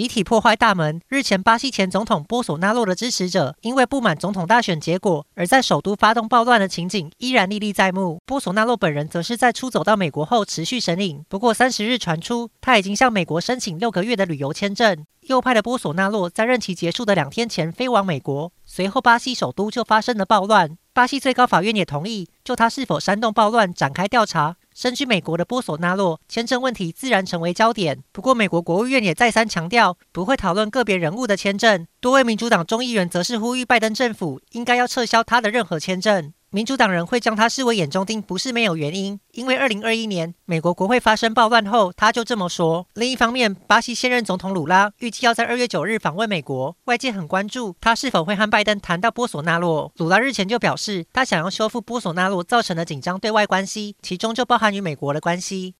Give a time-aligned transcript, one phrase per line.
[0.00, 0.98] 集体破坏大门。
[1.08, 8.18] 日前，巴西前总统波索纳洛的支持者因为不满总统大选结果，而在首都发动暴乱的情景依然历历在目。
[8.24, 11.20] 波索纳洛本人则是在出走到美国后持续审理。
[11.28, 15.04] 不过，三十日传出他已经向美国申请六个月的旅游签证。
[15.26, 20.78] 右派的波索纳洛在任期结束的两天前飞往美国，随后巴西首都就发生了暴乱。
[20.94, 24.56] 巴西最高法院也同意就他是否煽动暴乱展开调查。
[24.80, 28.02] 身居美国的波索纳洛签证问题自然成为焦点。
[28.12, 31.86] 不过，美国国务院也再三强调不会讨论个别人物的签证。
[32.00, 36.32] 多位民主党众议员则是呼吁拜登政府应该要撤销他的任何签证。
[36.48, 39.20] 民主党人会将他视为眼中钉，不是没有原因。
[39.32, 42.86] 因为二零二一年美国国会发生暴乱后，他就这么说。
[42.94, 49.92] 另一方面，巴西现任总统鲁拉预计要在二月九日访问美国，外界很关注他是否会和拜登谈到波索纳洛。
[49.98, 55.68] 鲁拉日前就表示，他想要修复波索纳洛造成的紧张对外关系，其中就包含与美国的关系。